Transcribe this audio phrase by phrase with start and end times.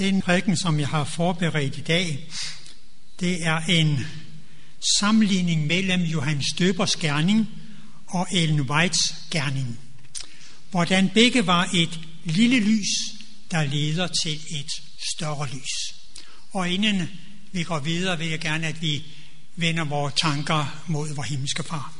[0.00, 2.28] Den prædiken, som jeg har forberedt i dag,
[3.20, 4.06] det er en
[4.98, 7.48] sammenligning mellem Johannes Døbers gerning
[8.06, 9.78] og Ellen Whites gerning.
[10.70, 12.88] Hvordan begge var et lille lys,
[13.50, 14.70] der leder til et
[15.16, 15.94] større lys.
[16.52, 17.08] Og inden
[17.52, 19.04] vi går videre, vil jeg gerne, at vi
[19.56, 21.94] vender vores tanker mod vores himmelske far.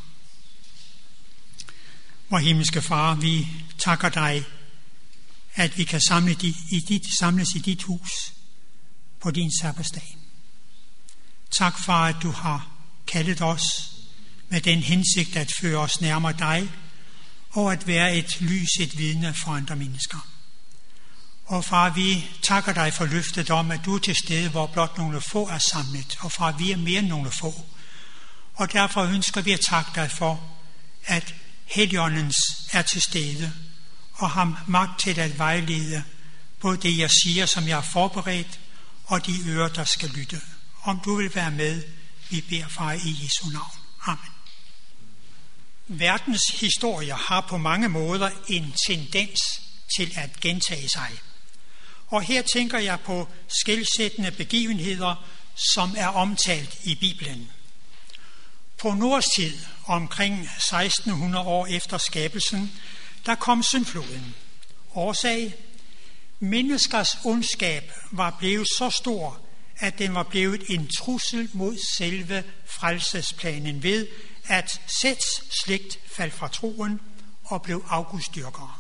[2.29, 3.47] Vor himmelske far, vi
[3.79, 4.45] takker dig
[5.55, 6.33] at vi kan samle
[6.71, 8.11] i dit, samles i dit hus
[9.21, 10.17] på din sabbatsdag.
[11.51, 12.69] Tak far, at du har
[13.07, 13.63] kaldet os
[14.49, 16.71] med den hensigt at føre os nærmere dig,
[17.51, 20.19] og at være et lys, et vidne for andre mennesker.
[21.47, 24.99] Og far, vi takker dig for løftet om, at du er til stede, hvor blot
[24.99, 27.67] nogle få er samlet, og far, vi er mere end nogle få.
[28.55, 30.41] Og derfor ønsker vi at takke dig for,
[31.05, 31.35] at
[31.67, 32.37] Helligåndens
[32.73, 33.53] er til stede,
[34.21, 36.03] og ham magt til at vejlede
[36.61, 38.61] både det, jeg siger, som jeg har forberedt,
[39.07, 40.41] og de ører, der skal lytte.
[40.83, 41.83] Om du vil være med,
[42.31, 43.71] vi beder far i Jesu navn.
[44.07, 44.33] Amen.
[45.89, 49.41] Verdens historie har på mange måder en tendens
[49.97, 51.11] til at gentage sig.
[52.07, 53.29] Og her tænker jeg på
[53.61, 55.25] skilsættende begivenheder,
[55.75, 57.51] som er omtalt i Bibelen.
[58.81, 62.73] På Nords tid, omkring 1600 år efter skabelsen,
[63.27, 64.35] der kom syndfloden.
[64.95, 65.55] Årsag?
[66.41, 69.41] Menneskers ondskab var blevet så stor,
[69.77, 74.07] at den var blevet en trussel mod selve frelsesplanen ved,
[74.47, 77.01] at Sæts slægt faldt fra troen
[77.45, 78.75] og blev afgudstyrkere.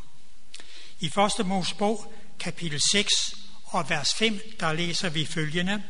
[1.00, 1.46] I 1.
[1.46, 5.82] Mosebog, kapitel 6 og vers 5, der læser vi følgende.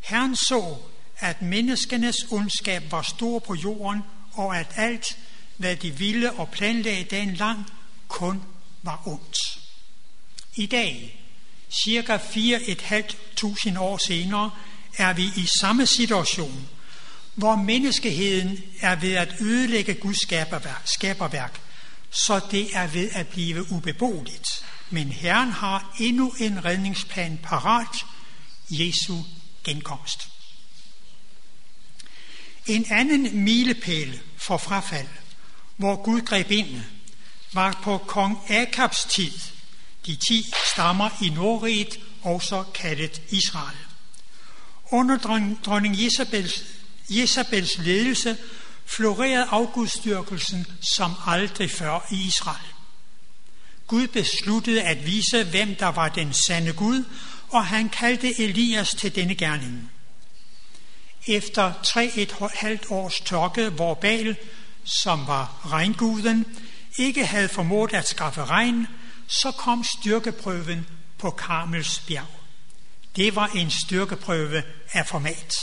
[0.00, 0.76] Herren så,
[1.18, 4.02] at menneskenes ondskab var stor på jorden,
[4.32, 5.18] og at alt,
[5.56, 7.66] hvad de ville og planlagde dagen lang,
[8.08, 8.42] kun
[8.82, 9.36] var ondt.
[10.56, 11.22] I dag,
[11.84, 14.50] cirka 4.500 år senere,
[14.96, 16.68] er vi i samme situation,
[17.34, 20.22] hvor menneskeheden er ved at ødelægge Guds
[20.84, 21.60] skaberværk,
[22.10, 24.48] så det er ved at blive ubeboeligt.
[24.90, 28.04] Men Herren har endnu en redningsplan parat,
[28.70, 29.16] Jesu
[29.64, 30.28] genkomst.
[32.66, 35.08] En anden milepæl for frafald,
[35.76, 36.80] hvor Gud greb ind,
[37.52, 39.32] var på kong Akabs tid,
[40.06, 43.76] de ti stammer i Nordriget, også kaldet Israel.
[44.90, 45.16] Under
[45.64, 46.64] dronning Jezabels,
[47.10, 48.36] Jezabels ledelse
[48.86, 50.66] florerede afgudstyrkelsen
[50.96, 52.72] som aldrig før i Israel.
[53.86, 57.04] Gud besluttede at vise, hvem der var den sande Gud,
[57.48, 59.92] og han kaldte Elias til denne gerning.
[61.26, 64.36] Efter tre et halvt års tørke, hvor Baal,
[64.86, 66.46] som var regnguden,
[66.98, 68.86] ikke havde formået at skaffe regn,
[69.26, 70.86] så kom styrkeprøven
[71.18, 72.26] på Karmels bjerg.
[73.16, 75.54] Det var en styrkeprøve af format.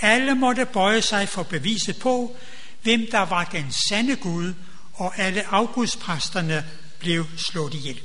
[0.00, 2.36] Alle måtte bøje sig for beviset på,
[2.82, 4.54] hvem der var den sande Gud,
[4.94, 8.00] og alle afgudspræsterne blev slået ihjel.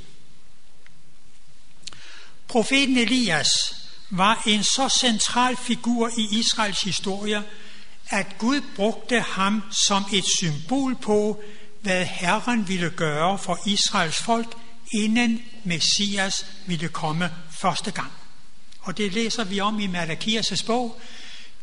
[2.48, 3.48] Profeten Elias
[4.10, 7.42] var en så central figur i Israels historie,
[8.10, 11.42] at Gud brugte ham som et symbol på,
[11.80, 14.56] hvad Herren ville gøre for Israels folk,
[14.92, 18.12] inden Messias ville komme første gang.
[18.80, 21.00] Og det læser vi om i Malakias' bog,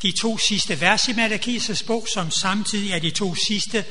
[0.01, 3.85] de to sidste vers i Malakias' bog, som samtidig er de to sidste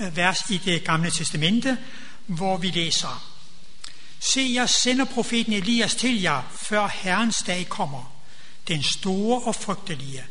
[0.00, 1.78] øh, vers i det gamle testamente,
[2.26, 3.30] hvor vi læser,
[4.20, 8.12] Se, jeg sender profeten Elias til jer, før Herrens dag kommer,
[8.68, 10.24] den store og frygtelige.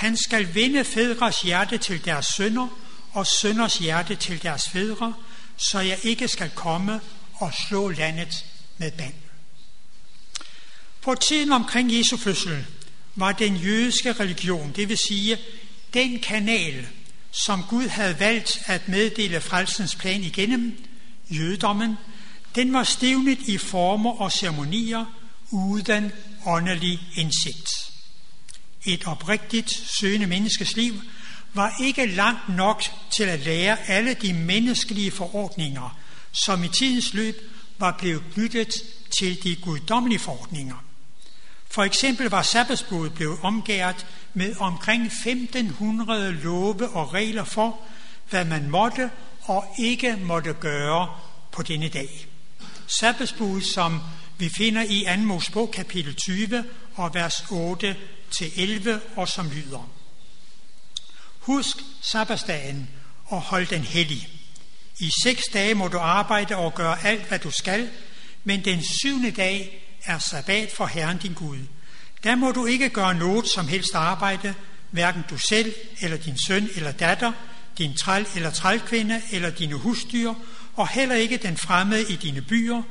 [0.00, 2.68] Han skal vinde fædres hjerte til deres sønner,
[3.12, 5.14] og sønners hjerte til deres fædre,
[5.56, 7.00] så jeg ikke skal komme
[7.34, 8.44] og slå landet
[8.78, 9.14] med band.
[11.02, 12.66] På tiden omkring Jesu fødsel
[13.14, 15.38] var den jødiske religion, det vil sige
[15.94, 16.88] den kanal,
[17.30, 20.84] som Gud havde valgt at meddele frelsens plan igennem,
[21.30, 21.96] jødedommen,
[22.54, 25.04] den var stivnet i former og ceremonier
[25.50, 26.12] uden
[26.46, 27.89] åndelig indsigt.
[28.84, 30.94] Et oprigtigt søgende menneskes liv
[31.54, 32.82] var ikke langt nok
[33.16, 35.98] til at lære alle de menneskelige forordninger,
[36.32, 37.36] som i tidens løb
[37.78, 38.74] var blevet byttet
[39.18, 40.84] til de guddommelige forordninger.
[41.70, 47.80] For eksempel var sabbatsbuddet blevet omgæret med omkring 1500 love og regler for,
[48.30, 49.10] hvad man måtte
[49.42, 51.08] og ikke måtte gøre
[51.52, 52.26] på denne dag.
[53.00, 54.00] Sabbatsbuddet, som
[54.38, 55.22] vi finder i 2.
[55.22, 57.96] Mosebog kapitel 20 og vers 8
[58.30, 59.90] til 11, og som lyder.
[61.40, 62.90] Husk sabbatsdagen
[63.26, 64.28] og hold den hellig.
[65.00, 67.90] I seks dage må du arbejde og gøre alt, hvad du skal,
[68.44, 71.58] men den syvende dag er sabbat for Herren din Gud.
[72.24, 74.54] Der må du ikke gøre noget som helst arbejde,
[74.90, 77.32] hverken du selv, eller din søn eller datter,
[77.78, 80.34] din træl eller trælkvinde, eller dine husdyr,
[80.76, 82.82] og heller ikke den fremmede i dine byer,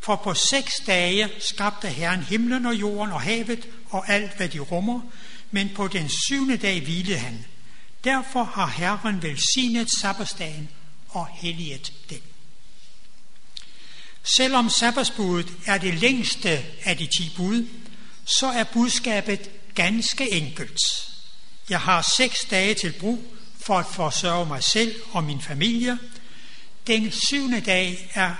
[0.00, 4.58] for på seks dage skabte Herren himlen og jorden og havet og alt, hvad de
[4.58, 5.00] rummer,
[5.50, 7.44] men på den syvende dag hvilede han.
[8.04, 10.68] Derfor har Herren velsignet sabbatsdagen
[11.08, 12.20] og helliget den.
[14.36, 17.66] Selvom sabbatsbuddet er det længste af de ti bud,
[18.24, 20.78] så er budskabet ganske enkelt.
[21.70, 23.24] Jeg har seks dage til brug
[23.66, 25.98] for at forsørge mig selv og min familie.
[26.86, 28.34] Den syvende dag er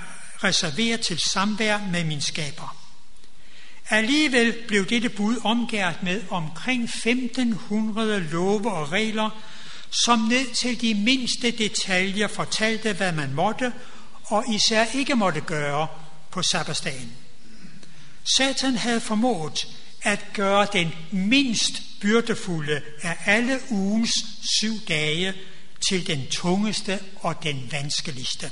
[0.44, 2.81] reserveret til samvær med min skaber.
[3.88, 9.30] Alligevel blev dette bud omgært med omkring 1500 love og regler,
[10.04, 13.72] som ned til de mindste detaljer fortalte, hvad man måtte
[14.24, 15.86] og især ikke måtte gøre
[16.30, 17.12] på sabbatsdagen.
[18.36, 19.66] Satan havde formået
[20.02, 24.12] at gøre den mindst byrdefulde af alle ugens
[24.60, 25.34] syv dage
[25.88, 28.50] til den tungeste og den vanskeligste.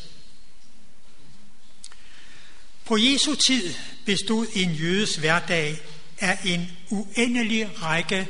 [2.90, 3.74] På Jesu tid
[4.06, 5.80] bestod en jødes hverdag
[6.20, 8.28] af en uendelig række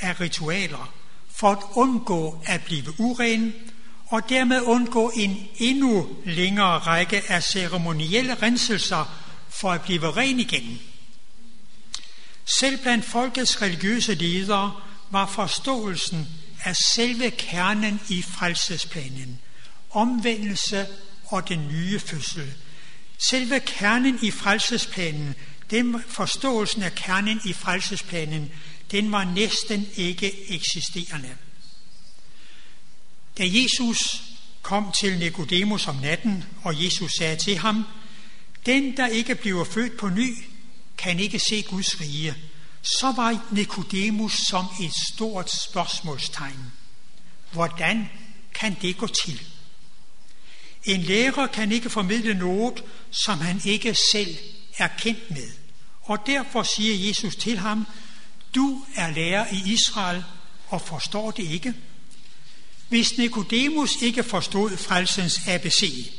[0.00, 0.94] af ritualer
[1.34, 3.54] for at undgå at blive uren
[4.06, 10.80] og dermed undgå en endnu længere række af ceremonielle renselser for at blive ren igen.
[12.60, 14.72] Selv blandt folkets religiøse ledere
[15.10, 16.28] var forståelsen
[16.64, 19.40] af selve kernen i frelsesplanen,
[19.90, 20.86] omvendelse
[21.26, 22.54] og den nye fødsel.
[23.30, 25.34] Selve kernen i frelsesplanen,
[25.70, 28.52] den forståelsen af kernen i frelsesplanen,
[28.90, 31.36] den var næsten ikke eksisterende.
[33.38, 34.22] Da Jesus
[34.62, 37.84] kom til Nikodemus om natten, og Jesus sagde til ham,
[38.66, 40.36] den, der ikke bliver født på ny,
[40.98, 42.34] kan ikke se Guds rige.
[42.82, 46.72] Så var Nikodemus som et stort spørgsmålstegn.
[47.52, 48.10] Hvordan
[48.54, 49.51] kan det gå til?
[50.84, 54.36] En lærer kan ikke formidle noget, som han ikke selv
[54.78, 55.50] er kendt med.
[56.02, 57.86] Og derfor siger Jesus til ham,
[58.54, 60.24] du er lærer i Israel
[60.68, 61.74] og forstår det ikke.
[62.88, 66.12] Hvis Nikodemus ikke forstod frelsens ABC,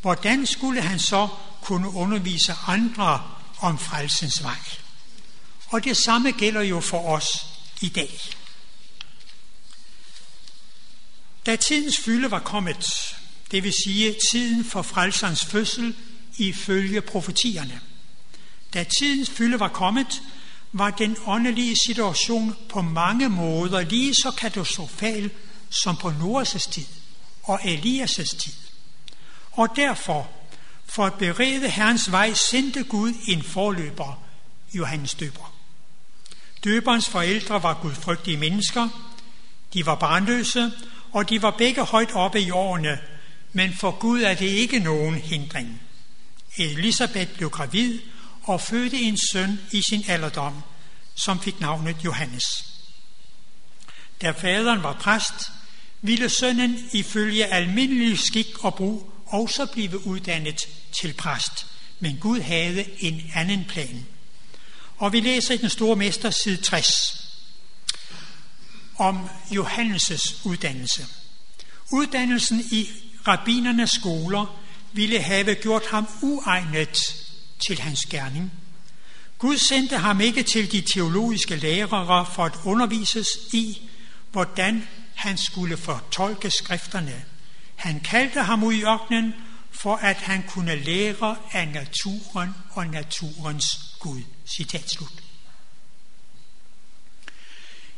[0.00, 1.28] hvordan skulle han så
[1.62, 4.58] kunne undervise andre om frelsens vej?
[5.68, 7.46] Og det samme gælder jo for os
[7.80, 8.20] i dag.
[11.46, 12.86] Da tidens fylde var kommet,
[13.50, 15.94] det vil sige tiden for frelserens fødsel
[16.38, 17.80] ifølge profetierne.
[18.74, 20.22] Da tidens fylde var kommet,
[20.72, 25.30] var den åndelige situation på mange måder lige så katastrofal
[25.70, 26.86] som på Noas' tid
[27.42, 28.52] og Elias' tid.
[29.52, 30.30] Og derfor,
[30.86, 34.22] for at berede Herrens vej, sendte Gud en forløber,
[34.74, 35.54] Johannes Døber.
[36.64, 38.88] Døberens forældre var gudfrygtige mennesker,
[39.74, 40.72] de var barnløse,
[41.12, 42.98] og de var begge højt oppe i årene,
[43.56, 45.82] men for Gud er det ikke nogen hindring.
[46.56, 48.00] Elisabeth blev gravid
[48.42, 50.62] og fødte en søn i sin alderdom,
[51.14, 52.44] som fik navnet Johannes.
[54.22, 55.52] Da faderen var præst,
[56.02, 60.60] ville sønnen ifølge almindelig skik og brug også blive uddannet
[61.00, 61.66] til præst,
[62.00, 64.06] men Gud havde en anden plan.
[64.96, 66.86] Og vi læser i den store mester side 60
[68.98, 71.06] om Johannes' uddannelse.
[71.92, 72.88] Uddannelsen i
[73.28, 74.60] rabbinernes skoler
[74.92, 76.98] ville have gjort ham uegnet
[77.66, 78.52] til hans gerning.
[79.38, 83.88] Gud sendte ham ikke til de teologiske lærere for at undervises i,
[84.32, 87.24] hvordan han skulle fortolke skrifterne.
[87.76, 89.34] Han kaldte ham ud i ørkenen,
[89.70, 93.66] for at han kunne lære af naturen og naturens
[93.98, 94.20] Gud.
[94.56, 95.22] Citat slut.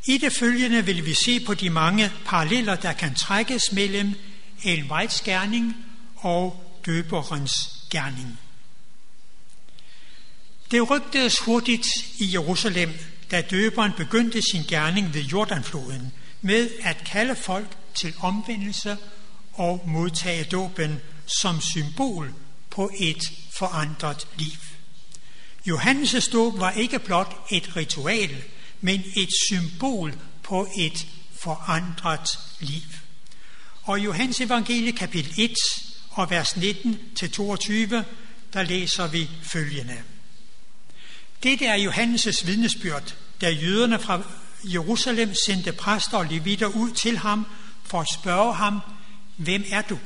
[0.06, 4.14] I det følgende vil vi se på de mange paralleller, der kan trækkes mellem
[4.64, 5.76] Ellen Whites gerning
[6.16, 7.52] og døberens
[7.90, 8.38] gerning.
[10.70, 11.86] Det rygtedes hurtigt
[12.18, 12.92] i Jerusalem,
[13.30, 16.12] da døberen begyndte sin gerning ved Jordanfloden,
[16.42, 18.96] med at kalde folk til omvendelse
[19.52, 22.34] og modtage dåben som symbol
[22.70, 24.58] på et forandret liv.
[25.68, 28.44] Johannes' dåb var ikke blot et ritual,
[28.80, 31.06] men et symbol på et
[31.42, 32.28] forandret
[32.60, 32.82] liv.
[33.88, 35.54] Og i Johannes evangelie kapitel 1
[36.10, 36.60] og vers 19-22,
[38.52, 40.02] der læser vi følgende.
[41.42, 44.22] Dette er Johannes' vidnesbyrd, da jøderne fra
[44.64, 47.46] Jerusalem sendte præster og levitter ud til ham
[47.84, 48.80] for at spørge ham,
[49.36, 49.98] hvem er du?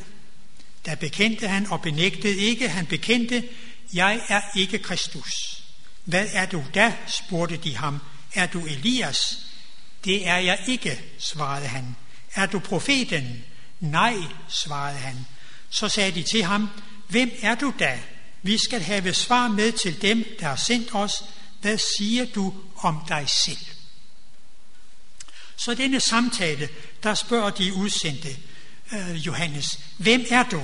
[0.84, 3.48] Der bekendte han og benægtede ikke, han bekendte,
[3.94, 5.62] jeg er ikke Kristus.
[6.04, 7.98] Hvad er du da, spurgte de ham.
[8.34, 9.38] Er du Elias?
[10.04, 11.96] Det er jeg ikke, svarede han.
[12.34, 13.44] Er du profeten?
[13.82, 14.16] Nej,
[14.48, 15.26] svarede han.
[15.70, 16.68] Så sagde de til ham,
[17.08, 18.00] hvem er du da?
[18.42, 21.24] Vi skal have svar med til dem, der har sendt os.
[21.60, 23.66] Hvad siger du om dig selv?
[25.56, 26.68] Så denne samtale,
[27.02, 28.36] der spørger de udsendte
[28.92, 30.62] øh, Johannes, hvem er du?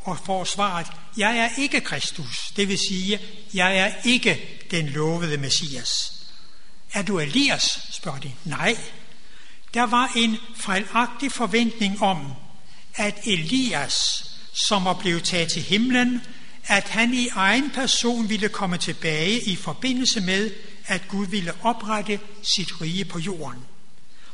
[0.00, 3.20] Og får svaret, jeg er ikke Kristus, det vil sige,
[3.54, 5.90] jeg er ikke den lovede Messias.
[6.92, 7.88] Er du Elias?
[7.90, 8.32] spørger de.
[8.44, 8.76] Nej.
[9.74, 12.32] Der var en fejlagtig forventning om,
[12.94, 13.94] at Elias,
[14.68, 16.20] som var blevet taget til himlen,
[16.64, 20.50] at han i egen person ville komme tilbage i forbindelse med,
[20.86, 22.20] at Gud ville oprette
[22.56, 23.64] sit rige på jorden.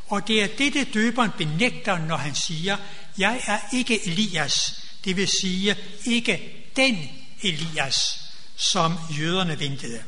[0.06, 2.76] Og det er dette døberen benægter, når han siger,
[3.18, 7.08] jeg er ikke Elias, det vil sige ikke den
[7.42, 8.20] Elias,
[8.56, 10.02] som jøderne ventede.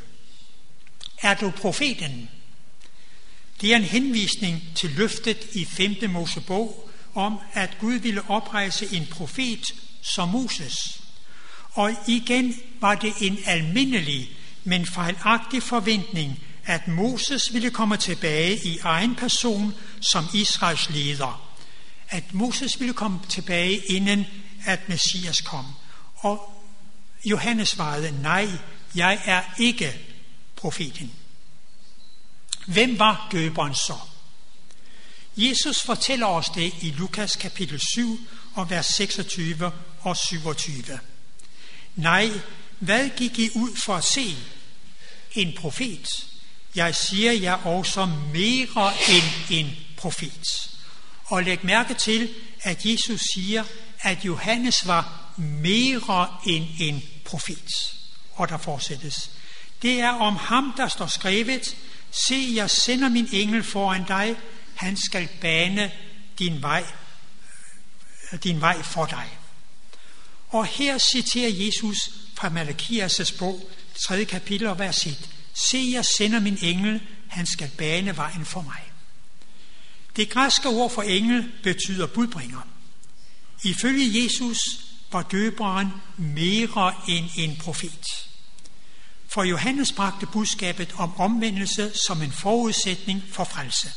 [1.22, 2.28] Er du profeten?
[3.60, 6.10] Det er en henvisning til løftet i 5.
[6.10, 9.64] Mosebog om, at Gud ville oprejse en profet
[10.02, 11.00] som Moses.
[11.72, 14.30] Og igen var det en almindelig,
[14.64, 21.50] men fejlagtig forventning, at Moses ville komme tilbage i egen person som Israels leder.
[22.08, 24.26] At Moses ville komme tilbage inden
[24.66, 25.64] at Messias kom.
[26.16, 26.62] Og
[27.24, 28.48] Johannes svarede, nej,
[28.94, 29.94] jeg er ikke
[30.56, 31.12] profeten.
[32.68, 33.98] Hvem var døberen så?
[35.36, 38.20] Jesus fortæller os det i Lukas kapitel 7
[38.54, 40.98] og vers 26 og 27.
[41.96, 42.30] Nej,
[42.78, 44.36] hvad gik I ud for at se?
[45.32, 46.08] En profet.
[46.74, 50.70] Jeg siger jer også mere end en profet.
[51.24, 53.64] Og læg mærke til, at Jesus siger,
[54.00, 57.72] at Johannes var mere end en profet.
[58.34, 59.30] Og der fortsættes.
[59.82, 61.76] Det er om ham, der står skrevet,
[62.10, 64.36] Se, jeg sender min engel foran dig,
[64.74, 65.92] han skal bane
[66.38, 66.84] din vej,
[68.32, 69.38] øh, din vej for dig.
[70.48, 73.70] Og her citerer Jesus fra Malakias' bog,
[74.06, 74.24] 3.
[74.24, 75.30] kapitel og vers 1.
[75.70, 78.82] Se, jeg sender min engel, han skal bane vejen for mig.
[80.16, 82.60] Det græske ord for engel betyder budbringer.
[83.64, 84.58] Ifølge Jesus
[85.12, 88.27] var døberen mere end en profet.
[89.28, 93.92] For Johannes bragte budskabet om omvendelse som en forudsætning for frelse.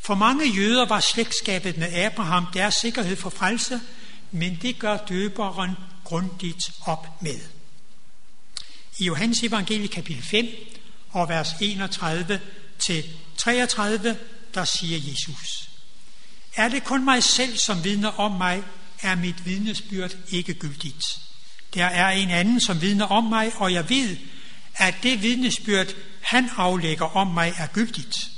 [0.00, 3.80] For mange jøder var slægtskabet med Abraham deres sikkerhed for frelse,
[4.30, 7.40] men det gør døberen grundigt op med.
[8.98, 10.46] I Johannes evangelie kapitel 5
[11.10, 12.40] og vers 31
[12.78, 13.04] til
[13.36, 14.18] 33,
[14.54, 15.68] der siger Jesus,
[16.56, 18.62] Er det kun mig selv, som vidner om mig,
[19.02, 21.04] er mit vidnesbyrd ikke gyldigt.
[21.74, 24.16] Der er en anden, som vidner om mig, og jeg ved,
[24.74, 25.86] at det vidnesbyrd,
[26.22, 28.28] han aflægger om mig, er gyldigt.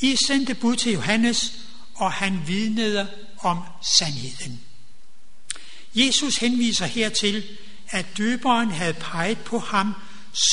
[0.00, 1.52] I sendte bud til Johannes,
[1.94, 3.58] og han vidnede om
[3.98, 4.60] sandheden.
[5.94, 7.44] Jesus henviser hertil,
[7.88, 9.94] at døberen havde peget på ham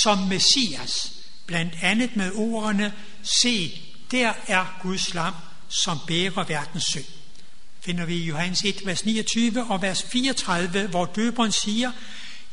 [0.04, 1.14] som Messias,
[1.46, 2.94] blandt andet med ordene,
[3.42, 5.34] se, der er Guds lam,
[5.70, 7.21] som bærer verdens synd
[7.82, 11.92] finder vi i Johannes 1, vers 29 og vers 34, hvor døberen siger,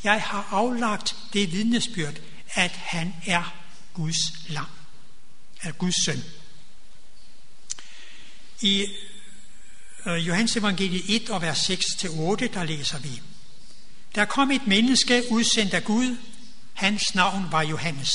[0.04, 2.14] jeg har aflagt det vidnesbyrd,
[2.54, 3.54] at han er
[3.94, 4.66] Guds lam,
[5.62, 6.24] er Guds søn.
[8.60, 8.86] I
[10.06, 11.74] øh, Johannes evangeliet 1 og vers 6-8,
[12.54, 13.20] der læser vi,
[14.14, 16.16] Der kom et menneske udsendt af Gud,
[16.74, 18.10] hans navn var Johannes.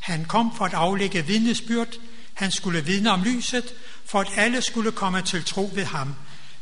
[0.00, 1.88] Han kom for at aflægge vidnesbyrd,
[2.34, 6.14] han skulle vidne om lyset, for at alle skulle komme til tro ved ham.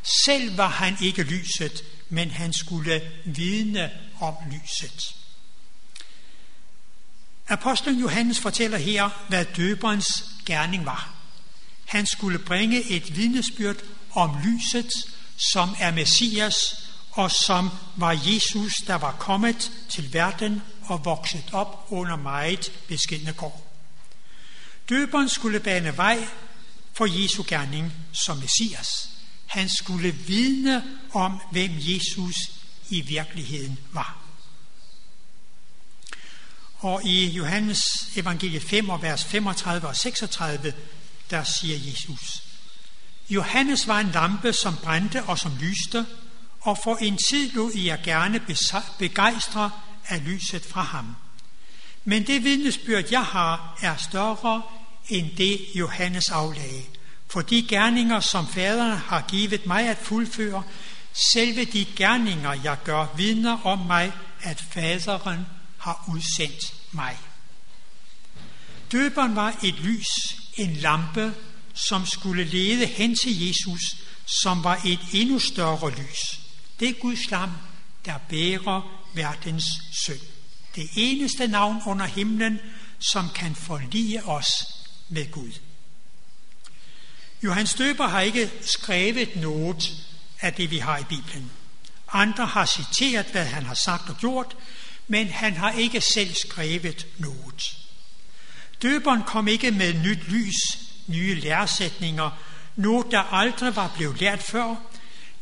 [0.03, 3.91] Selv var han ikke lyset, men han skulle vidne
[4.21, 5.15] om lyset.
[7.49, 11.15] Apostlen Johannes fortæller her, hvad døberens gerning var.
[11.87, 13.77] Han skulle bringe et vidnesbyrd
[14.13, 14.91] om lyset,
[15.53, 16.55] som er Messias,
[17.11, 23.33] og som var Jesus, der var kommet til verden og vokset op under meget beskidende
[23.33, 23.67] kår.
[24.89, 26.29] Døberen skulle bane vej
[26.93, 29.10] for Jesu gerning som Messias.
[29.51, 32.37] Han skulle vidne om, hvem Jesus
[32.91, 34.19] i virkeligheden var.
[36.79, 37.81] Og i Johannes
[38.17, 40.75] evangelie 5 og vers 35 og 36,
[41.31, 42.43] der siger Jesus,
[43.31, 46.07] Johannes var en lampe, som brændte og som lyste,
[46.61, 48.41] og for en tid lod jeg gerne
[48.99, 49.71] begejstre
[50.09, 51.17] af lyset fra ham.
[52.05, 54.63] Men det vidnesbyrd, jeg har, er større
[55.09, 56.85] end det, Johannes aflagde
[57.31, 60.63] for de gerninger, som faderen har givet mig at fuldføre,
[61.33, 65.47] selve de gerninger, jeg gør, vidner om mig, at faderen
[65.79, 67.19] har udsendt mig.
[68.93, 70.09] Døberen var et lys,
[70.55, 71.35] en lampe,
[71.75, 73.81] som skulle lede hen til Jesus,
[74.43, 76.41] som var et endnu større lys.
[76.81, 77.51] Det er Guds lam,
[78.05, 79.65] der bærer verdens
[80.05, 80.21] synd.
[80.75, 82.59] Det eneste navn under himlen,
[82.99, 84.67] som kan forlige os
[85.09, 85.70] med Gud.
[87.43, 89.93] Johannes Døber har ikke skrevet noget
[90.41, 91.51] af det, vi har i Bibelen.
[92.13, 94.57] Andre har citeret, hvad han har sagt og gjort,
[95.09, 97.77] men han har ikke selv skrevet noget.
[98.83, 102.31] Døberen kom ikke med nyt lys, nye læresætninger,
[102.77, 104.75] noget der aldrig var blevet lært før.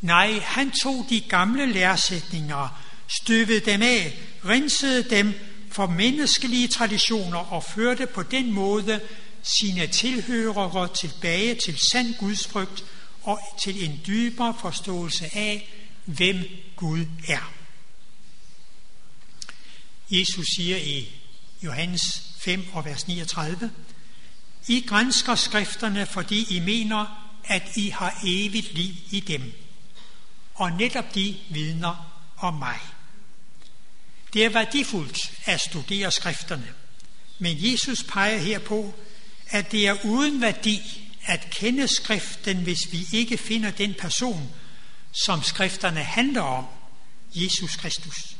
[0.01, 2.81] Nej, han tog de gamle læresætninger,
[3.21, 5.33] støvede dem af, rensede dem
[5.71, 9.01] for menneskelige traditioner og førte på den måde
[9.43, 12.83] sine tilhørere tilbage til sand gudsfrygt
[13.23, 15.69] og til en dybere forståelse af,
[16.05, 17.53] hvem Gud er.
[20.11, 21.09] Jesus siger i
[21.63, 22.01] Johannes
[22.39, 23.71] 5 og vers 39,
[24.67, 29.53] I grænsker skrifterne, fordi I mener, at I har evigt liv i dem,
[30.53, 32.79] og netop de vidner om mig.
[34.33, 36.73] Det er værdifuldt at studere skrifterne,
[37.39, 38.93] men Jesus peger her på,
[39.49, 44.49] at det er uden værdi at kende skriften, hvis vi ikke finder den person,
[45.25, 46.65] som skrifterne handler om,
[47.35, 48.35] Jesus Kristus.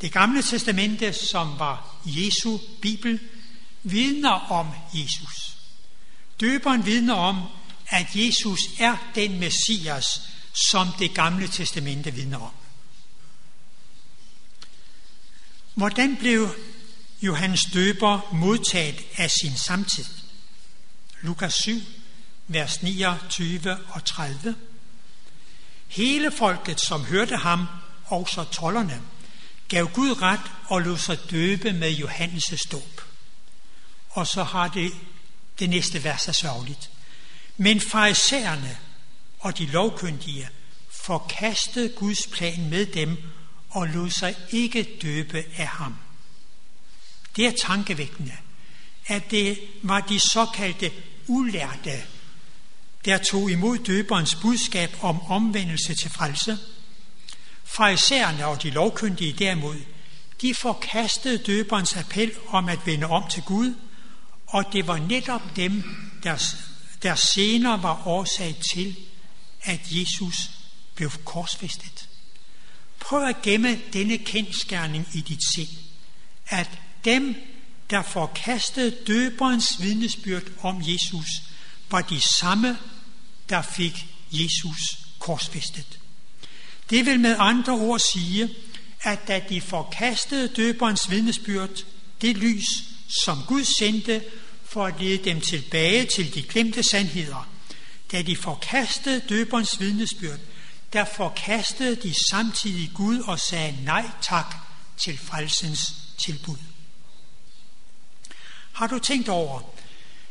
[0.00, 3.20] Det gamle testamente, som var Jesu Bibel,
[3.82, 5.56] vidner om Jesus.
[6.40, 7.42] Døberen vidner om,
[7.88, 10.22] at Jesus er den Messias,
[10.70, 12.52] som det gamle testamente vidner om.
[15.74, 16.54] Hvordan blev
[17.22, 20.04] Johannes døber modtaget af sin samtid?
[21.20, 21.80] Lukas 7,
[22.46, 24.54] vers 29 og 30.
[25.88, 27.66] Hele folket, som hørte ham,
[28.04, 29.02] også tollerne,
[29.68, 33.00] gav Gud ret og lod sig døbe med Johannes' dåb.
[34.10, 34.92] Og så har det
[35.58, 36.90] det næste vers er sørgeligt.
[37.56, 38.78] Men farisæerne
[39.38, 40.48] og de lovkyndige
[40.90, 43.22] forkastede Guds plan med dem
[43.70, 45.96] og lod sig ikke døbe af ham.
[47.38, 48.36] Det er tankevækkende,
[49.06, 50.92] at det var de såkaldte
[51.26, 52.02] ulærte,
[53.04, 56.58] der tog imod døberens budskab om omvendelse til frelse.
[57.64, 59.76] Farisæerne og de lovkyndige derimod,
[60.40, 63.74] de forkastede døberens appel om at vende om til Gud,
[64.46, 65.82] og det var netop dem,
[66.22, 66.54] der,
[67.02, 68.96] der senere var årsag til,
[69.62, 70.50] at Jesus
[70.94, 72.08] blev korsfæstet.
[73.00, 75.68] Prøv at gemme denne kendskærning i dit sind,
[76.46, 76.70] at
[77.04, 77.34] dem,
[77.90, 81.28] der forkastede døberens vidnesbyrd om Jesus,
[81.90, 82.78] var de samme,
[83.48, 85.98] der fik Jesus korsfæstet.
[86.90, 88.50] Det vil med andre ord sige,
[89.00, 91.84] at da de forkastede døberens vidnesbyrd,
[92.20, 92.66] det lys,
[93.24, 94.24] som Gud sendte
[94.64, 97.48] for at lede dem tilbage til de glemte sandheder,
[98.12, 100.38] da de forkastede døberens vidnesbyrd,
[100.92, 104.54] der forkastede de samtidig Gud og sagde nej tak
[104.96, 106.56] til frelsens tilbud.
[108.78, 109.60] Har du tænkt over,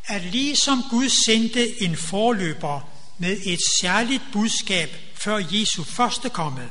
[0.06, 6.70] at ligesom Gud sendte en forløber med et særligt budskab før Jesu første komme,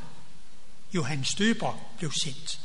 [0.94, 2.60] Johannes Døber blev sendt.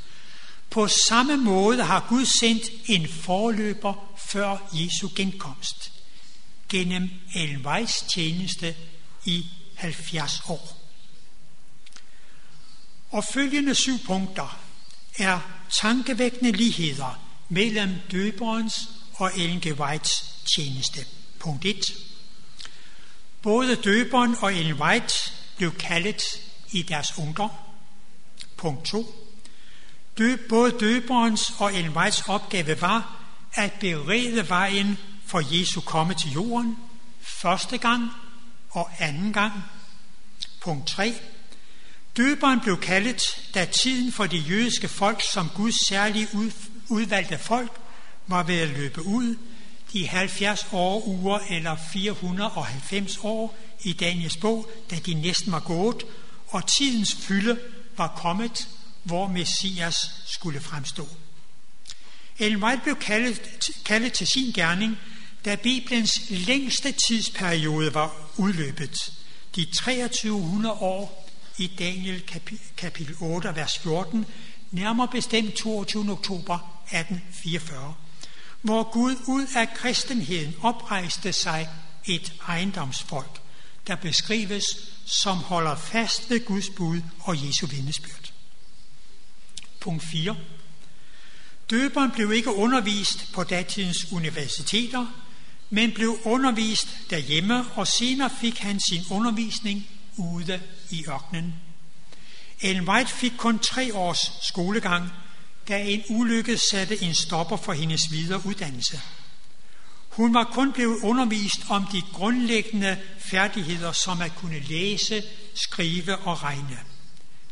[0.69, 5.91] På samme måde har Gud sendt en forløber før Jesu genkomst
[6.69, 8.76] gennem Elvejs tjeneste
[9.26, 9.45] i
[9.76, 10.78] 70 år.
[13.10, 14.60] Og følgende syv punkter
[15.17, 15.39] er
[15.82, 17.19] tankevækkende ligheder
[17.50, 19.79] mellem døberens og Ellen G.
[19.79, 21.05] Whites tjeneste.
[21.39, 21.93] Punkt 1.
[23.41, 25.13] Både døberen og Ellen White
[25.57, 26.21] blev kaldet
[26.71, 27.49] i deres ungdom.
[28.57, 29.15] Punkt 2.
[30.17, 36.31] Døb, både døberens og Ellen Whites opgave var at berede vejen for Jesu komme til
[36.31, 36.77] jorden
[37.21, 38.10] første gang
[38.69, 39.53] og anden gang.
[40.62, 41.13] Punkt 3.
[42.17, 43.21] Døberen blev kaldet,
[43.53, 46.27] da tiden for de jødiske folk som Guds særlige
[46.89, 47.81] udvalgte folk
[48.27, 49.36] var ved at løbe ud,
[49.93, 56.03] de 70 år uger eller 490 år i Daniels bog, da de næsten var gået,
[56.47, 57.60] og tidens fylde
[57.97, 58.67] var kommet,
[59.03, 61.07] hvor Messias skulle fremstå.
[62.39, 63.41] Ellen White blev kaldet,
[63.86, 64.97] kaldet til sin gerning,
[65.45, 69.13] da Bibelens længste tidsperiode var udløbet,
[69.55, 72.23] de 2300 år i Daniel
[72.77, 74.25] kapitel 8, vers 14,
[74.71, 76.12] nærmere bestemt 22.
[76.12, 77.93] oktober 1844,
[78.62, 81.69] hvor Gud ud af kristenheden oprejste sig
[82.06, 83.41] et ejendomsfolk,
[83.88, 84.63] der beskrives
[85.06, 88.32] som holder fast ved Guds bud og Jesu vidnesbyrd.
[89.80, 90.36] Punkt 4.
[91.69, 95.06] Døberen blev ikke undervist på datidens universiteter,
[95.69, 101.56] men blev undervist derhjemme, og senere fik han sin undervisning ude i ørkenen.
[102.62, 105.10] Ellen White fik kun tre års skolegang,
[105.71, 109.01] da en ulykke satte en stopper for hendes videre uddannelse.
[110.10, 116.43] Hun var kun blevet undervist om de grundlæggende færdigheder, som at kunne læse, skrive og
[116.43, 116.79] regne.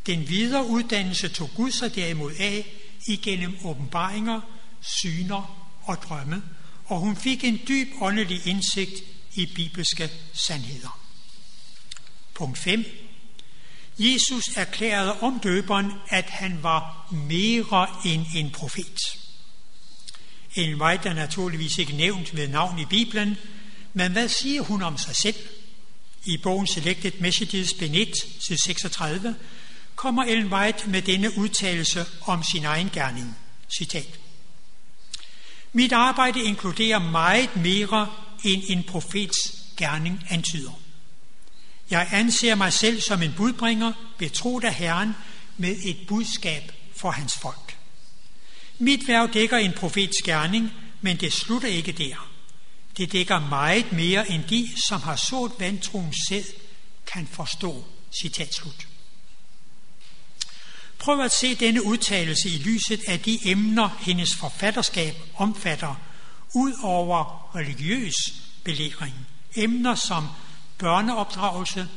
[0.05, 2.65] Den videre uddannelse tog Gud sig derimod af
[3.07, 4.41] igennem åbenbaringer,
[4.81, 6.43] syner og drømme,
[6.85, 8.95] og hun fik en dyb åndelig indsigt
[9.33, 10.99] i bibelske sandheder.
[12.33, 12.85] Punkt 5.
[13.99, 18.99] Jesus erklærede om døberen, at han var mere end en profet.
[20.55, 23.37] En vej, er naturligvis ikke nævnt ved navn i Bibelen,
[23.93, 25.35] men hvad siger hun om sig selv?
[26.25, 28.13] I bogen Selected Messages, bind 1,
[28.47, 29.35] side 36,
[29.95, 33.37] kommer Ellen White med denne udtalelse om sin egen gerning.
[33.77, 34.19] Citat.
[35.73, 39.37] Mit arbejde inkluderer meget mere end en profets
[39.77, 40.71] gerning antyder.
[41.89, 45.15] Jeg anser mig selv som en budbringer, betroet af Herren,
[45.57, 47.77] med et budskab for hans folk.
[48.79, 50.71] Mit værv dækker en profets gerning,
[51.01, 52.29] men det slutter ikke der.
[52.97, 56.45] Det dækker meget mere end de, som har sået vantroen selv,
[57.13, 57.85] kan forstå.
[58.21, 58.87] Citat slut.
[60.99, 65.95] Prøv at se denne udtalelse i lyset af de emner, hendes forfatterskab omfatter,
[66.55, 68.15] ud over religiøs
[68.63, 69.13] belæring.
[69.55, 70.27] Emner som
[70.79, 71.87] børneopdragelse,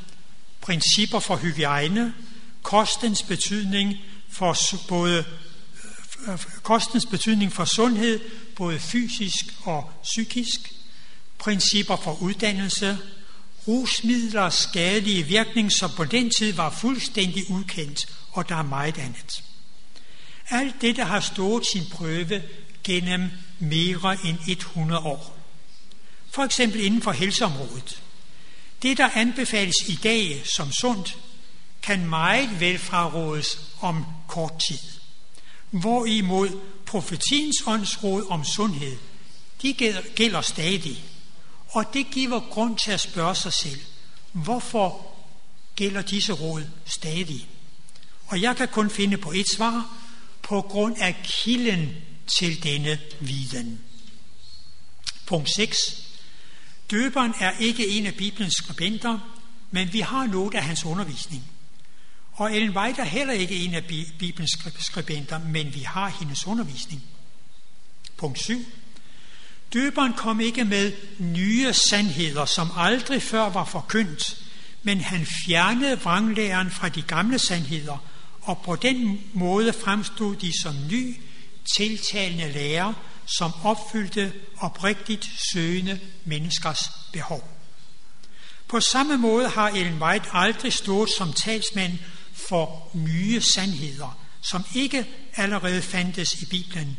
[0.61, 2.15] principper for hygiejne,
[2.63, 3.97] kostens betydning
[4.31, 4.57] for
[4.89, 5.25] både
[6.29, 8.21] øh, kostens betydning for sundhed,
[8.57, 10.73] både fysisk og psykisk,
[11.39, 12.99] principper for uddannelse,
[13.69, 19.43] rusmidlers skadelige virkning, som på den tid var fuldstændig ukendt, og der er meget andet.
[20.49, 22.43] Alt dette har stået sin prøve
[22.85, 25.39] gennem mere end 100 år.
[26.31, 28.03] For eksempel inden for helseområdet.
[28.83, 31.19] Det, der anbefales i dag som sundt,
[31.83, 34.79] kan meget vel frarådes om kort tid.
[35.71, 38.97] Hvorimod profetiens åndsråd om sundhed,
[39.63, 39.75] de
[40.15, 41.05] gælder stadig.
[41.69, 43.81] Og det giver grund til at spørge sig selv,
[44.33, 45.07] hvorfor
[45.77, 47.49] gælder disse råd stadig?
[48.27, 49.97] Og jeg kan kun finde på et svar,
[50.43, 51.97] på grund af kilden
[52.39, 53.81] til denne viden.
[55.27, 56.02] Punkt 6.
[56.93, 59.19] Døberen er ikke en af Bibelens skribenter,
[59.71, 61.43] men vi har noget af hans undervisning.
[62.33, 63.85] Og Ellen White er heller ikke en af
[64.19, 67.03] Bibelens skribenter, men vi har hendes undervisning.
[68.17, 68.65] Punkt 7.
[69.73, 74.37] Døberen kom ikke med nye sandheder, som aldrig før var forkyndt,
[74.83, 78.05] men han fjernede vranglæren fra de gamle sandheder,
[78.41, 81.17] og på den måde fremstod de som ny,
[81.77, 82.93] tiltalende lærer,
[83.39, 87.49] som opfyldte oprigtigt søgende menneskers behov.
[88.69, 91.99] På samme måde har Ellen White aldrig stået som talsmand
[92.49, 96.97] for nye sandheder, som ikke allerede fandtes i Bibelen,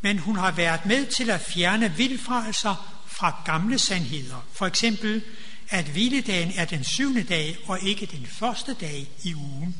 [0.00, 4.46] men hun har været med til at fjerne vildfarelser fra gamle sandheder.
[4.52, 5.22] For eksempel,
[5.68, 9.76] at hviledagen er den syvende dag og ikke den første dag i ugen.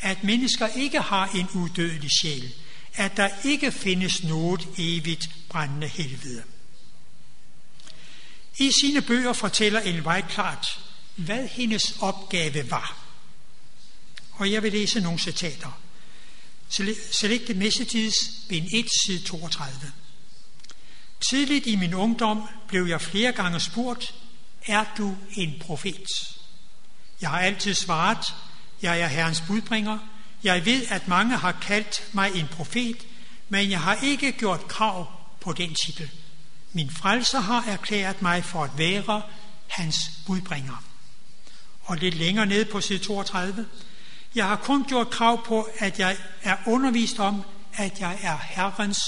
[0.00, 2.54] At mennesker ikke har en udødelig sjæl.
[2.94, 6.42] At der ikke findes noget evigt brændende helvede.
[8.58, 10.80] I sine bøger fortæller Ellen White klart,
[11.16, 12.98] hvad hendes opgave var.
[14.32, 15.80] Og jeg vil læse nogle citater.
[17.10, 18.14] Selected Messages,
[18.48, 19.92] bind 1, side 32.
[21.30, 24.14] Tidligt i min ungdom blev jeg flere gange spurgt,
[24.66, 26.06] er du en profet?
[27.20, 28.34] Jeg har altid svaret,
[28.82, 29.98] jeg er Herrens budbringer.
[30.44, 32.96] Jeg ved, at mange har kaldt mig en profet,
[33.48, 36.10] men jeg har ikke gjort krav på den titel.
[36.72, 39.22] Min frelser har erklæret mig for at være
[39.68, 40.84] hans budbringer.
[41.82, 43.66] Og lidt længere nede på side 32.
[44.34, 47.42] Jeg har kun gjort krav på, at jeg er undervist om,
[47.74, 48.98] at jeg er Herrens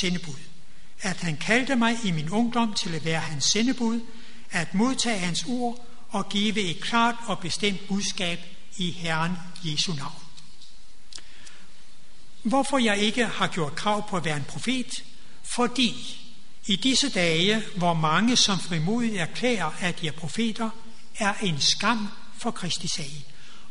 [0.00, 0.38] sendebud.
[1.00, 4.00] At han kaldte mig i min ungdom til at være hans sendebud,
[4.50, 8.38] at modtage hans ord og give et klart og bestemt budskab
[8.76, 9.32] i Herren
[9.64, 10.23] Jesu navn.
[12.44, 15.04] Hvorfor jeg ikke har gjort krav på at være en profet?
[15.42, 16.20] Fordi
[16.66, 20.70] i disse dage, hvor mange som frimodigt erklærer, at de er profeter,
[21.18, 23.24] er en skam for Kristi sag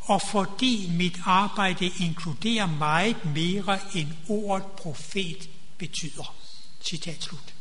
[0.04, 6.36] og fordi mit arbejde inkluderer meget mere end ordet profet betyder.
[6.86, 7.54] Citat slut.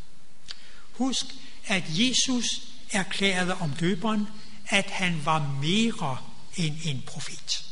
[0.93, 1.27] Husk,
[1.67, 2.45] at Jesus
[2.93, 4.29] erklærede om døberen,
[4.69, 6.17] at han var mere
[6.57, 7.65] end en profet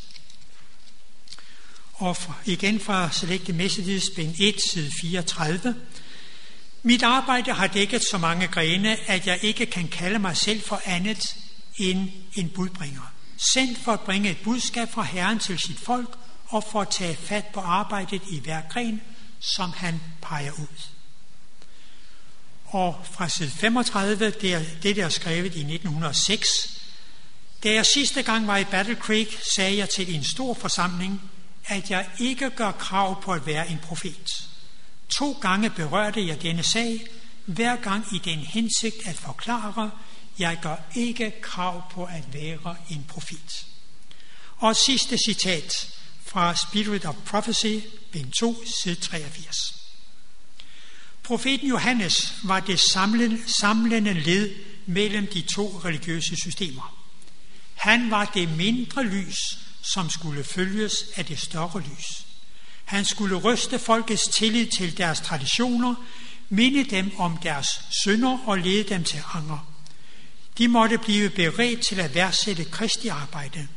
[2.00, 5.74] og igen fra Selected Messages, bind 1, side 34.
[6.82, 10.82] Mit arbejde har dækket så mange grene, at jeg ikke kan kalde mig selv for
[10.84, 11.36] andet
[11.76, 13.12] end en budbringer.
[13.54, 17.16] Sendt for at bringe et budskab fra Herren til sit folk, og for at tage
[17.16, 19.00] fat på arbejdet i hver gren,
[19.40, 20.76] som han peger ud.
[22.64, 26.46] Og fra side 35, det er det, der er skrevet i 1906.
[27.62, 31.30] Da jeg sidste gang var i Battle Creek, sagde jeg til en stor forsamling,
[31.70, 34.48] at jeg ikke gør krav på at være en profet.
[35.08, 37.06] To gange berørte jeg denne sag,
[37.46, 39.90] hver gang i den hensigt at forklare,
[40.38, 43.66] jeg gør ikke krav på at være en profet.
[44.56, 45.88] Og sidste citat
[46.26, 49.56] fra Spirit of Prophecy, bind 2, side 83.
[51.22, 52.80] Profeten Johannes var det
[53.60, 54.54] samlende led
[54.86, 56.96] mellem de to religiøse systemer.
[57.74, 59.38] Han var det mindre lys,
[59.82, 62.26] som skulle følges af det større lys.
[62.84, 65.94] Han skulle ryste folkets tillid til deres traditioner,
[66.48, 69.72] minde dem om deres synder og lede dem til anger.
[70.58, 73.68] De måtte blive beredt til at værdsætte Kristi arbejde.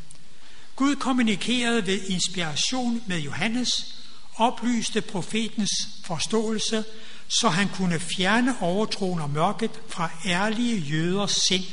[0.76, 3.96] Gud kommunikerede ved inspiration med Johannes,
[4.36, 5.72] oplyste profetens
[6.06, 6.84] forståelse,
[7.28, 11.66] så han kunne fjerne overtroen og mørket fra ærlige jøders sind,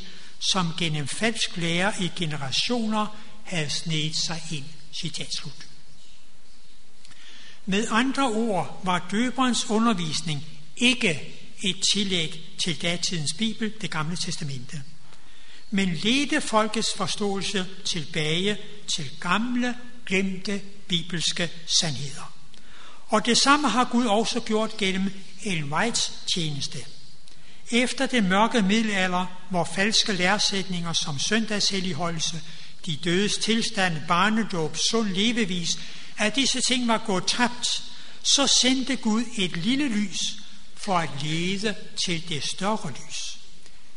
[0.53, 3.17] som gennem falsk lære i generationer
[3.51, 4.65] havde snedet sig ind.
[4.93, 5.67] Citat slut.
[7.67, 14.83] Med andre ord var døberens undervisning ikke et tillæg til datidens Bibel, det gamle testamente,
[15.71, 18.59] men ledte folkets forståelse tilbage
[18.95, 22.35] til gamle, glemte bibelske sandheder.
[23.09, 25.13] Og det samme har Gud også gjort gennem
[25.45, 26.79] Ellen Whites tjeneste.
[27.73, 32.41] Efter det mørke middelalder, hvor falske læresætninger som søndagshelligholdelse,
[32.87, 35.79] de dødes tilstand, barnedåb, sund levevis,
[36.19, 37.67] at disse ting var gået tabt,
[38.23, 40.19] så sendte Gud et lille lys
[40.77, 43.39] for at lede til det større lys.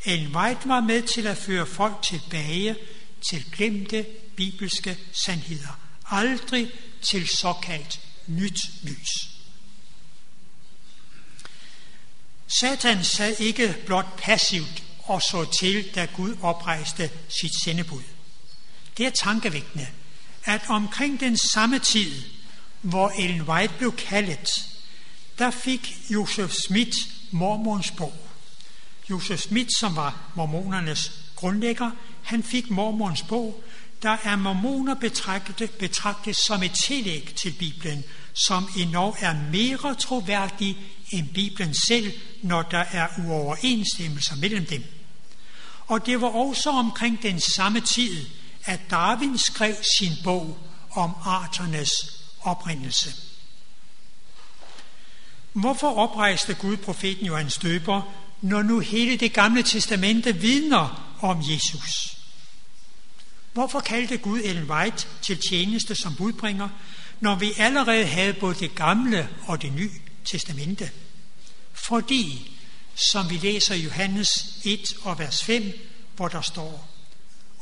[0.06, 2.76] En vej var med til at føre folk tilbage
[3.30, 5.80] til glemte bibelske sandheder.
[6.06, 9.30] Aldrig til såkaldt nyt lys.
[12.60, 18.04] Satan sad ikke blot passivt og så til, da Gud oprejste sit sendebud.
[18.98, 19.88] Det er tankevækkende,
[20.46, 22.24] at omkring den samme tid,
[22.82, 24.50] hvor Ellen White blev kaldet,
[25.40, 26.98] der fik Joseph Smith
[27.32, 28.14] mormons bog.
[29.10, 31.92] Joseph Smith, som var mormonernes grundlægger,
[32.24, 33.64] han fik mormons bog,
[34.04, 38.04] der er mormoner betragtet, betragtet som et tillæg til Bibelen,
[38.34, 40.78] som endnu er mere troværdig
[41.12, 44.84] end Bibelen selv, når der er uoverensstemmelser mellem dem.
[45.88, 48.26] Og det var også omkring den samme tid,
[48.66, 50.58] at Darwin skrev sin bog
[50.92, 51.92] om arternes
[52.42, 53.14] oprindelse.
[55.54, 58.02] Hvorfor oprejste Gud profeten Johannes Døber,
[58.42, 62.18] når nu hele det gamle testamente vidner om Jesus?
[63.54, 66.70] Hvorfor kaldte Gud Ellen White til tjeneste som budbringer,
[67.20, 69.92] når vi allerede havde både det gamle og det nye
[70.26, 70.92] testamente?
[71.74, 72.58] Fordi,
[73.12, 75.74] som vi læser i Johannes 1 og vers 5,
[76.16, 76.93] hvor der står,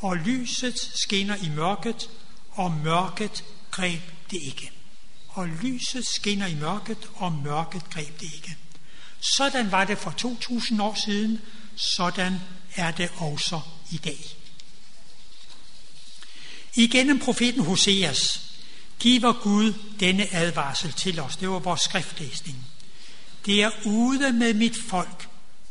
[0.02, 2.10] og lyset skinner i mørket,
[2.52, 4.72] og mørket greb det ikke.
[5.28, 8.58] Og lyset skinner i mørket, og mørket greb det ikke.
[9.38, 11.42] Sådan var det for 2000 år siden,
[11.76, 12.40] sådan
[12.76, 13.62] er det også
[13.92, 14.38] i dag.
[16.76, 18.42] Igennem profeten Hoseas
[19.00, 21.36] giver Gud denne advarsel til os.
[21.36, 22.66] Det var vores skriftlæsning.
[23.46, 25.30] Det er ude med mit folk,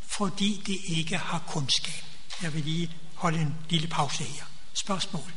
[0.09, 2.05] fordi det ikke har kundskab.
[2.43, 4.45] Jeg vil lige holde en lille pause her.
[4.75, 5.33] Spørgsmål.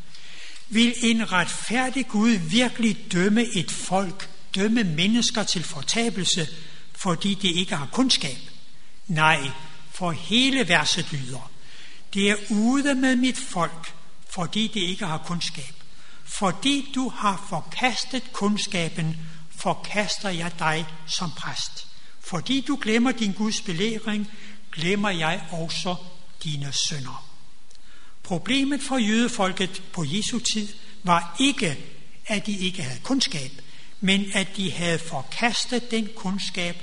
[0.69, 6.47] Vil en retfærdig Gud virkelig dømme et folk, dømme mennesker til fortabelse,
[6.93, 8.37] fordi de ikke har kundskab?
[9.07, 9.49] Nej,
[9.91, 11.51] for hele verset lyder.
[12.13, 13.93] Det er ude med mit folk,
[14.29, 15.73] fordi det ikke har kundskab.
[16.23, 19.17] Fordi du har forkastet kundskaben,
[19.57, 21.87] forkaster jeg dig som præst.
[22.19, 24.31] Fordi du glemmer din Guds belæring,
[24.71, 25.95] glemmer jeg også
[26.43, 27.32] dine sønder.
[28.23, 30.67] Problemet for jødefolket på Jesu tid
[31.03, 31.77] var ikke,
[32.25, 33.51] at de ikke havde kundskab,
[33.99, 36.75] men at de havde forkastet den kundskab,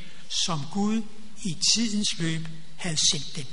[0.46, 1.02] som Gud
[1.44, 3.46] i tidens løb havde sendt dem.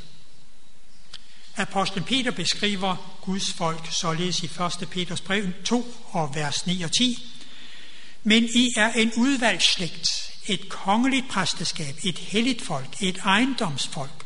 [1.56, 4.46] Apostlen Peter beskriver Guds folk således i
[4.82, 4.90] 1.
[4.90, 7.34] Peters brev 2 og vers 9 og 10.
[8.24, 10.08] Men I er en udvalgt slægt,
[10.48, 14.26] et kongeligt præsteskab, et helligt folk, et ejendomsfolk,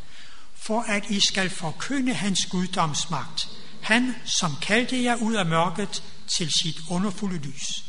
[0.62, 3.50] for at I skal forkynde hans guddomsmagt.
[3.82, 6.04] Han, som kaldte jer ud af mørket
[6.38, 7.84] til sit underfulde lys.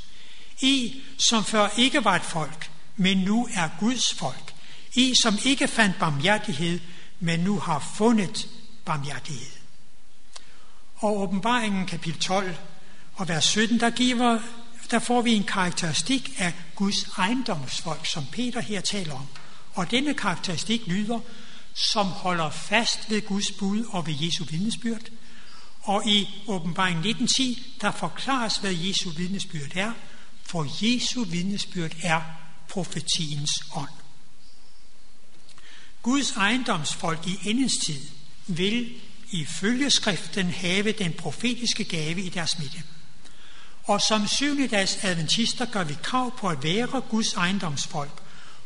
[0.60, 4.54] I, som før ikke var et folk, men nu er Guds folk.
[4.94, 6.80] I, som ikke fandt barmhjertighed,
[7.20, 8.48] men nu har fundet
[8.84, 9.52] barmhjertighed.
[10.96, 12.56] Og åbenbaringen kapitel 12
[13.14, 14.38] og vers 17, der, giver,
[14.90, 19.26] der får vi en karakteristik af Guds ejendomsfolk, som Peter her taler om.
[19.74, 21.20] Og denne karakteristik lyder,
[21.74, 25.02] som holder fast ved Guds bud og ved Jesu vidnesbyrd.
[25.82, 29.92] Og i åbenbaring 19.10, der forklares, hvad Jesu vidnesbyrd er,
[30.42, 32.20] for Jesu vidnesbyrd er
[32.68, 33.88] profetiens ånd.
[36.02, 38.00] Guds ejendomsfolk i endens tid
[38.46, 42.82] vil ifølge skriften have den profetiske gave i deres midte.
[43.84, 48.21] Og som syvendedags adventister gør vi krav på at være Guds ejendomsfolk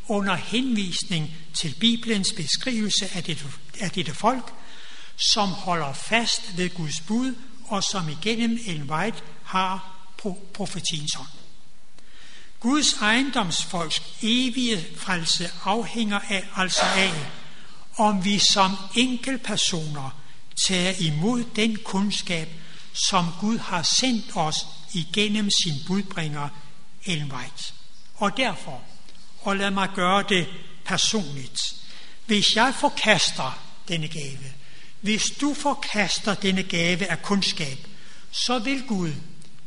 [0.08, 3.44] under henvisning til Bibelens beskrivelse af dette,
[3.80, 4.54] af dette folk,
[5.32, 9.96] som holder fast ved Guds bud og som igennem en White har
[10.54, 11.28] profetiens hånd.
[12.60, 17.12] Guds ejendomsfolks evige frelse afhænger af, altså af,
[17.96, 20.10] om vi som enkeltpersoner
[20.66, 22.48] tager imod den kundskab,
[23.08, 26.48] som Gud har sendt os igennem sin budbringer
[27.04, 27.72] Ellen White.
[28.14, 28.82] Og derfor,
[29.46, 30.46] og lad mig gøre det
[30.84, 31.60] personligt,
[32.26, 34.52] hvis jeg forkaster denne gave,
[35.00, 37.78] hvis du forkaster denne gave af kundskab,
[38.30, 39.12] så vil Gud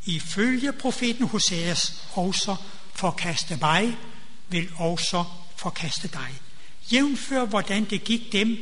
[0.04, 2.56] ifølge profeten Hoseas også
[2.94, 3.96] forkaste mig,
[4.48, 5.24] vil også
[5.56, 6.40] forkaste dig.
[6.92, 8.58] Jævnfør hvordan det gik dem,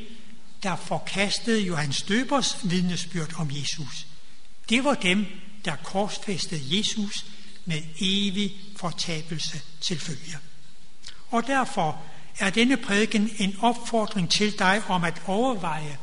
[0.63, 4.07] der forkastede Johannes Døbers vidnesbyrd om Jesus.
[4.69, 5.27] Det var dem,
[5.65, 7.25] der korsfæstede Jesus
[7.65, 10.39] med evig fortabelse til følge.
[11.31, 12.03] Og derfor
[12.39, 15.99] er denne prædiken en opfordring til dig om at overveje,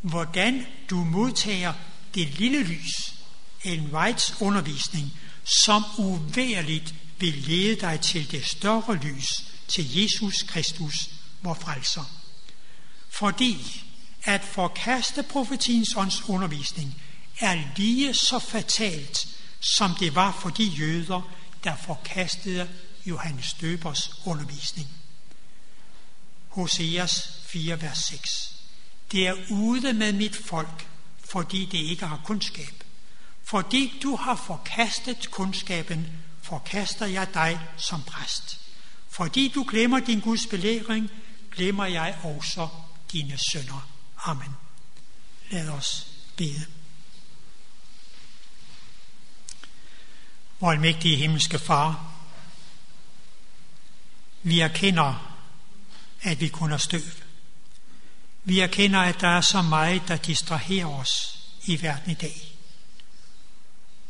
[0.00, 1.72] hvordan du modtager
[2.14, 3.14] det lille lys,
[3.64, 5.12] en Whites undervisning,
[5.64, 11.10] som uværligt vil lede dig til det større lys, til Jesus Kristus,
[11.42, 12.04] vor frelser.
[13.10, 13.84] Fordi
[14.24, 17.02] at forkaste profetiens ånds undervisning
[17.40, 19.18] er lige så fatalt,
[19.60, 21.30] som det var for de jøder,
[21.64, 22.68] der forkastede
[23.08, 24.88] Johannes Døbers undervisning.
[26.48, 28.54] Hoseas 4, vers 6.
[29.12, 30.88] Det er ude med mit folk,
[31.30, 32.84] fordi det ikke har kundskab.
[33.44, 36.06] Fordi du har forkastet kundskaben,
[36.42, 38.60] forkaster jeg dig som præst.
[39.08, 41.10] Fordi du glemmer din Guds belæring,
[41.52, 42.68] glemmer jeg også
[43.12, 43.88] dine sønder.
[44.24, 44.56] Amen.
[45.50, 46.66] Lad os bede.
[50.58, 52.17] Hvor almægtige himmelske Far,
[54.48, 55.36] vi erkender,
[56.22, 57.02] at vi kun er støv.
[58.44, 62.56] Vi erkender, at der er så meget, der distraherer os i verden i dag.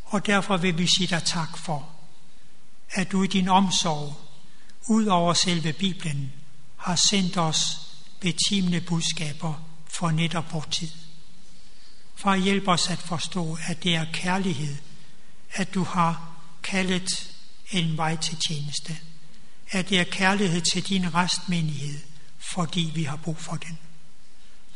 [0.05, 1.89] Og derfor vil vi sige dig tak for,
[2.91, 4.21] at du i din omsorg,
[4.89, 6.33] ud over selve Bibelen,
[6.77, 7.61] har sendt os
[8.21, 9.55] betimende budskaber
[9.87, 10.91] for netop vores tid.
[12.25, 14.77] at hjælpe os at forstå, at det er kærlighed,
[15.53, 17.33] at du har kaldet
[17.71, 18.99] en vej til tjeneste.
[19.71, 21.99] At det er kærlighed til din restmenighed,
[22.39, 23.79] fordi vi har brug for den.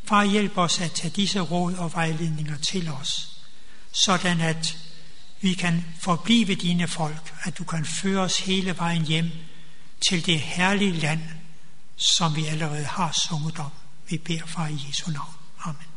[0.05, 3.37] Far, hjælp os at tage disse råd og vejledninger til os,
[3.93, 4.79] sådan at
[5.41, 9.31] vi kan forblive dine folk, at du kan føre os hele vejen hjem
[10.09, 11.21] til det herlige land,
[11.97, 13.71] som vi allerede har sunget om.
[14.09, 15.35] Vi beder far, i Jesu navn.
[15.65, 15.92] Amen.